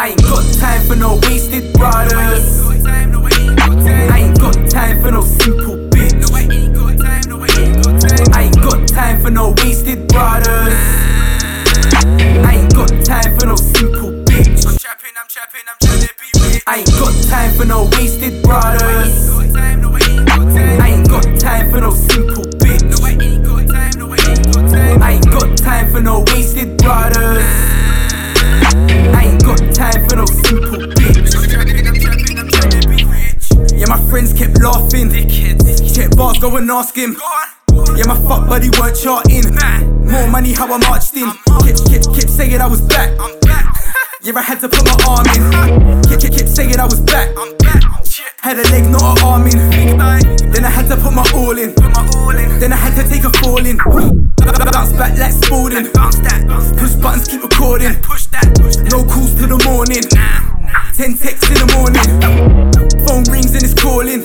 I 0.00 0.08
ain't 0.08 0.22
got 0.22 0.42
time 0.54 0.86
for 0.88 0.96
no 0.96 1.20
wasted 1.24 1.74
brothers. 1.74 2.64
I 2.64 4.16
ain't 4.16 4.40
got 4.40 4.54
time 4.70 5.02
for 5.02 5.10
no 5.10 5.20
simple 5.20 5.76
bitch. 5.90 6.24
I 8.32 8.42
ain't 8.44 8.56
got 8.62 8.88
time 8.88 9.20
for 9.20 9.30
no 9.30 9.50
wasted 9.58 10.08
brothers. 10.08 10.72
I 12.48 12.62
ain't 12.62 12.74
got 12.74 12.88
time 13.04 13.38
for 13.38 13.44
no 13.44 13.56
simple 13.56 14.12
bitch. 14.24 14.66
I'm 14.66 14.78
trapping, 14.78 15.12
I'm 15.20 15.28
trapping, 15.28 15.68
I'm 15.68 15.76
trying 15.86 16.00
to 16.00 16.14
be 16.16 16.30
rich. 16.48 16.62
I 16.66 16.78
ain't 16.78 16.92
got 16.92 17.12
time 17.28 17.54
for 17.58 17.66
no 17.66 17.84
wasted 17.92 18.42
brothers. 18.42 19.49
Friends 34.20 34.38
kept 34.38 34.60
laughing. 34.62 35.10
Check 35.94 36.16
bars, 36.16 36.38
go 36.38 36.56
and 36.56 36.70
ask 36.70 36.94
him. 36.94 37.16
Yeah, 37.96 38.06
my 38.06 38.18
fuck 38.28 38.48
buddy 38.48 38.68
weren't 38.78 38.96
charting. 38.96 39.48
More 40.04 40.28
money, 40.28 40.52
how 40.52 40.66
I 40.72 40.78
marched 40.78 41.14
in. 41.16 41.30
Kept, 41.64 41.88
kept, 41.88 42.14
kept 42.14 42.30
saying 42.30 42.60
I 42.60 42.66
was 42.66 42.80
back. 42.82 43.10
I'm 43.18 43.38
back. 43.40 43.66
Yeah, 44.22 44.36
I 44.36 44.42
had 44.42 44.60
to 44.60 44.68
put 44.68 44.84
my 44.84 44.92
arm 45.08 45.24
in. 45.32 46.02
Kept, 46.04 46.20
kept, 46.20 46.36
kept 46.36 46.50
saying 46.50 46.78
I 46.78 46.84
was 46.84 47.00
back. 47.00 47.30
I'm 47.38 47.56
back. 47.56 47.80
Shit. 48.04 48.26
Had 48.40 48.58
a 48.58 48.62
leg, 48.68 48.84
not 48.90 49.16
an 49.16 49.24
arm 49.24 49.46
in. 49.46 49.56
Then 50.52 50.66
I 50.66 50.68
had 50.68 50.88
to 50.88 50.96
put 50.98 51.14
my 51.14 51.24
all 51.34 51.56
in. 51.56 51.72
Put 51.72 51.88
my 51.94 52.06
all 52.16 52.36
in. 52.36 52.60
Then 52.60 52.74
I 52.74 52.76
had 52.76 52.94
to 53.00 53.08
take 53.08 53.24
a 53.24 53.30
fall 53.38 53.64
in. 53.64 53.78
Bounce 53.78 54.92
back 54.92 55.16
like 55.16 55.32
Spalding. 55.32 55.84
That, 55.84 55.94
bounce 55.94 56.18
that. 56.18 56.44
Push 56.76 56.96
buttons, 56.96 57.28
keep 57.28 57.42
recording. 57.42 57.94
Push 58.02 58.26
that, 58.26 58.54
push. 58.60 58.76
No 58.92 59.04
calls 59.04 59.32
till 59.32 59.56
the 59.56 59.64
morning. 59.64 60.04
Ten 60.92 61.16
texts 61.16 61.48
in 61.48 61.66
the 61.66 61.72
morning. 61.72 62.69
Phone 63.20 63.32
rings 63.32 63.54
and 63.54 63.62
it's 63.62 63.74
calling. 63.74 64.24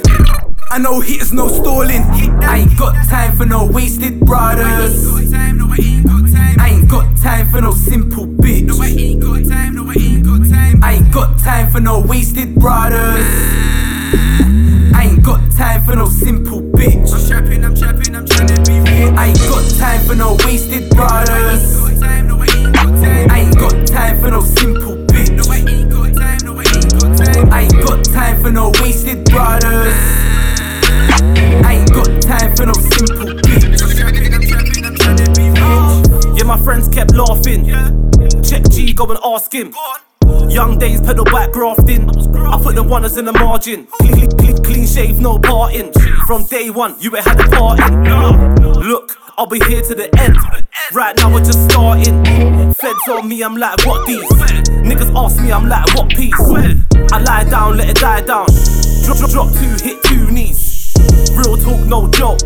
I 0.72 0.78
know 0.78 1.00
hitters, 1.00 1.34
no 1.34 1.48
stalling. 1.48 2.02
I 2.44 2.60
ain't 2.60 2.78
got 2.78 2.94
time 3.08 3.36
for 3.36 3.46
no 3.46 3.66
wasted 3.66 4.20
brothers. 4.22 5.06
I 5.34 6.70
ain't 6.70 6.90
got 6.90 7.18
time. 7.18 7.50
For 7.50 7.62
no 7.62 7.72
simple 7.72 8.26
bitch. 8.28 8.72
I 8.80 8.88
ain't 10.94 11.14
got 11.14 11.40
time, 11.40 11.72
for 11.72 11.80
no 11.80 12.00
wasted 12.00 12.56
brothers. 12.56 13.26
I 14.94 15.10
ain't 15.12 15.24
got 15.24 15.52
time 15.52 15.84
for 15.84 15.96
no 15.96 16.08
simple 16.08 16.62
bitch. 16.62 17.14
I'm 17.14 17.28
trapping, 17.28 17.66
I'm 17.66 17.76
trapping, 17.76 18.16
I'm 18.16 18.26
trying 18.26 18.48
to 18.48 18.62
be 18.62 18.80
got 19.50 19.55
go 38.96 39.06
and 39.12 39.20
ask 39.24 39.54
him. 39.54 39.74
Young 40.50 40.80
days, 40.80 41.02
pedal 41.02 41.26
back 41.26 41.52
grafting. 41.52 42.10
I 42.10 42.60
put 42.62 42.76
the 42.76 42.84
ones 42.84 43.18
in 43.18 43.26
the 43.26 43.34
margin. 43.34 43.88
Clean, 44.00 44.30
clean, 44.32 44.58
clean 44.64 44.88
shave, 44.88 45.20
no 45.20 45.38
parting. 45.38 45.92
From 46.26 46.46
day 46.46 46.70
one, 46.70 46.96
you 47.00 47.16
ain't 47.16 47.26
had 47.26 47.40
a 47.40 47.50
part 47.50 47.80
in. 47.80 48.56
Look, 48.64 49.18
I'll 49.38 49.48
be 49.48 49.60
here 49.66 49.82
to 49.82 49.96
the 49.96 50.08
end. 50.20 50.38
Right 50.94 51.16
now, 51.18 51.34
we're 51.34 51.44
just 51.44 51.70
starting. 51.70 52.24
Feds 52.76 53.08
on 53.10 53.28
me, 53.28 53.44
I'm 53.44 53.58
like, 53.58 53.86
what 53.86 54.08
these? 54.08 54.24
Niggas 54.82 55.14
ask 55.16 55.42
me, 55.42 55.52
I'm 55.52 55.68
like, 55.68 55.94
what 55.96 56.10
piece? 56.10 56.34
I 57.12 57.20
lie 57.22 57.44
down, 57.44 57.78
let 57.78 57.90
it 57.90 57.98
die 57.98 58.22
down. 58.22 58.48
Drop, 59.04 59.18
drop, 59.18 59.32
drop 59.32 59.52
two, 59.54 59.76
hit 59.84 60.02
two 60.04 60.32
knees. 60.32 60.94
Real 61.36 61.58
talk, 61.58 61.86
no 61.86 62.10
joke. 62.12 62.40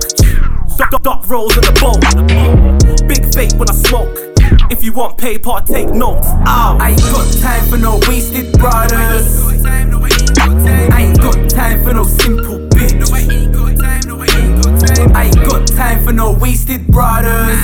Duck, 0.78 0.92
duck, 0.92 1.04
duck 1.04 1.30
rolls 1.30 1.56
in 1.56 1.64
the 1.64 1.74
boat. 1.80 3.08
Big 3.08 3.34
fake 3.34 3.54
when 3.60 3.70
I 3.70 3.74
smoke. 3.74 4.29
If 4.72 4.84
you 4.84 4.94
want 4.94 5.18
paper, 5.18 5.60
take 5.66 5.90
notes. 5.90 6.28
Ow. 6.28 6.78
I 6.80 6.92
ain't 6.92 7.02
got 7.02 7.34
time 7.42 7.68
for 7.70 7.78
no 7.78 8.00
wasted 8.08 8.54
brothers. 8.60 9.42
Got 9.44 9.64
time, 9.64 9.90
no, 9.90 10.00
I 10.04 10.10
ain't 10.10 10.36
got 10.36 10.46
time. 10.46 10.92
I 10.94 11.02
ain't 11.02 11.20
got 11.20 11.50
time 11.50 11.84
for 11.84 11.94
no 11.94 12.04
simple 12.04 12.60
bitch. 12.70 13.12
I 13.12 13.20
ain't 13.34 13.52
got 13.52 13.76
time, 13.78 14.02
no, 14.08 14.22
I 14.22 14.26
ain't 14.26 14.64
got 14.64 14.80
time. 14.80 15.16
I 15.16 15.24
ain't 15.26 15.36
got 15.36 15.68
time 15.68 16.04
for 16.06 16.14
no 16.14 16.34
wasted 16.34 16.86
brothers. 16.88 17.60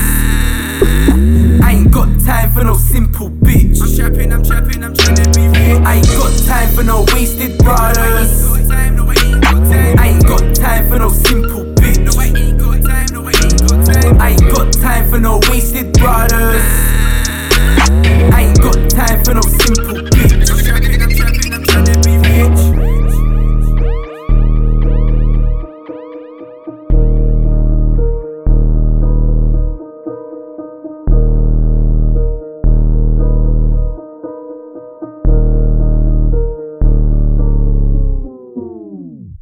I 1.61 1.75
ain't 1.77 1.91
got 1.91 2.09
time 2.25 2.51
for 2.51 2.63
no 2.63 2.73
simple 2.75 3.29
bitch. 3.29 3.81
I'm 3.81 3.95
trapping, 3.95 4.33
I'm 4.33 4.43
trapping, 4.43 4.83
I'm 4.83 4.95
trying 4.95 5.15
to 5.17 5.29
be 5.29 5.47
rich. 5.47 5.81
I 5.85 5.95
ain't 5.97 6.07
got 6.07 6.33
time 6.47 6.75
for 6.75 6.83
no 6.83 7.05
wasted 7.13 7.57
brothers. 7.59 8.51
I 8.71 8.87
ain't 8.87 8.97
got 9.43 9.53
time. 9.53 9.99
I 9.99 10.07
ain't 10.07 10.25
got 10.25 10.55
time 10.55 10.89
for 10.89 10.97
no 10.97 11.09
simple 11.09 11.65
bitch. 11.75 12.17
I 12.17 12.25
ain't 12.35 12.59
got 12.59 12.81
time, 12.81 13.05
no, 13.13 13.27
I 13.27 13.31
ain't 13.31 13.61
got 13.61 13.85
time. 13.85 14.19
I 14.19 14.29
ain't 14.31 14.41
got 14.51 14.73
time 14.73 15.09
for 15.09 15.19
no 15.19 15.39
wasted 15.49 15.93
brothers. 15.93 16.34